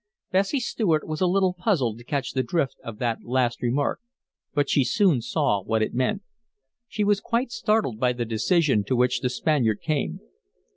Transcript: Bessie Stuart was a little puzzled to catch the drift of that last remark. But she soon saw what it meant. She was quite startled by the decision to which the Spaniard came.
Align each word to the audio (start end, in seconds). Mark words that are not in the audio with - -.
Bessie 0.31 0.59
Stuart 0.59 1.05
was 1.07 1.21
a 1.21 1.27
little 1.27 1.53
puzzled 1.53 1.99
to 1.99 2.03
catch 2.03 2.31
the 2.31 2.41
drift 2.41 2.77
of 2.83 2.97
that 2.97 3.19
last 3.23 3.61
remark. 3.61 3.99
But 4.55 4.67
she 4.67 4.83
soon 4.83 5.21
saw 5.21 5.61
what 5.61 5.83
it 5.83 5.93
meant. 5.93 6.23
She 6.87 7.03
was 7.03 7.21
quite 7.21 7.51
startled 7.51 7.99
by 7.99 8.13
the 8.13 8.25
decision 8.25 8.83
to 8.85 8.95
which 8.95 9.19
the 9.19 9.29
Spaniard 9.29 9.79
came. 9.83 10.19